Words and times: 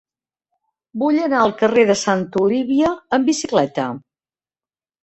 Vull 1.03 1.19
anar 1.25 1.41
al 1.41 1.53
carrer 1.61 1.83
de 1.91 1.97
Santa 2.05 2.43
Olívia 2.49 2.91
amb 3.21 3.35
bicicleta. 3.35 3.91